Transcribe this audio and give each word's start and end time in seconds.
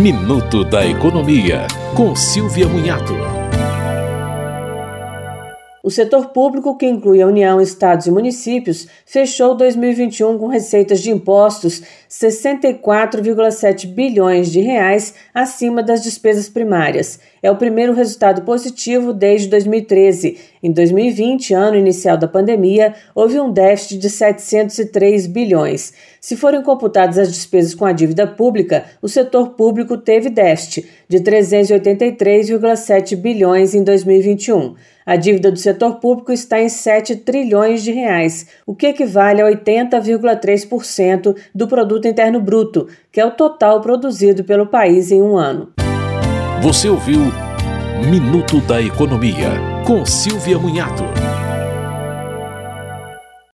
Minuto 0.00 0.64
da 0.64 0.86
Economia, 0.86 1.66
com 1.94 2.16
Silvia 2.16 2.66
Munhato. 2.66 3.12
O 5.82 5.90
setor 5.90 6.28
público, 6.28 6.74
que 6.78 6.86
inclui 6.86 7.20
a 7.20 7.26
União, 7.26 7.60
estados 7.60 8.06
e 8.06 8.10
municípios, 8.10 8.88
fechou 9.04 9.54
2021 9.54 10.38
com 10.38 10.46
receitas 10.46 11.00
de 11.00 11.10
impostos 11.10 11.82
64,7 12.08 13.86
bilhões 13.86 14.50
de 14.50 14.60
reais 14.60 15.14
acima 15.34 15.82
das 15.82 16.02
despesas 16.02 16.48
primárias. 16.48 17.20
É 17.42 17.50
o 17.50 17.56
primeiro 17.56 17.92
resultado 17.92 18.40
positivo 18.42 19.12
desde 19.12 19.48
2013. 19.48 20.38
Em 20.62 20.70
2020, 20.70 21.54
ano 21.54 21.76
inicial 21.76 22.18
da 22.18 22.28
pandemia, 22.28 22.94
houve 23.14 23.40
um 23.40 23.50
déficit 23.50 23.98
de 23.98 24.10
703 24.10 25.26
bilhões. 25.26 25.94
Se 26.20 26.36
forem 26.36 26.62
computadas 26.62 27.16
as 27.18 27.32
despesas 27.32 27.74
com 27.74 27.86
a 27.86 27.92
dívida 27.92 28.26
pública, 28.26 28.84
o 29.00 29.08
setor 29.08 29.50
público 29.50 29.96
teve 29.96 30.28
déficit 30.28 30.86
de 31.08 31.18
383,7 31.20 33.16
bilhões 33.16 33.74
em 33.74 33.82
2021. 33.82 34.74
A 35.06 35.16
dívida 35.16 35.50
do 35.50 35.58
setor 35.58 35.96
público 35.96 36.30
está 36.30 36.60
em 36.60 36.68
7 36.68 37.16
trilhões 37.16 37.82
de 37.82 37.90
reais, 37.90 38.46
o 38.66 38.74
que 38.74 38.86
equivale 38.86 39.40
a 39.40 39.46
80,3% 39.46 41.36
do 41.54 41.66
produto 41.66 42.06
interno 42.06 42.40
bruto, 42.40 42.86
que 43.10 43.18
é 43.18 43.24
o 43.24 43.30
total 43.30 43.80
produzido 43.80 44.44
pelo 44.44 44.66
país 44.66 45.10
em 45.10 45.22
um 45.22 45.36
ano. 45.36 45.72
Você 46.62 46.88
ouviu 46.88 47.20
Minuto 48.08 48.60
da 48.62 48.80
Economia, 48.80 49.50
com 49.84 50.04
Silvia 50.04 50.58
Munhato. 50.58 51.49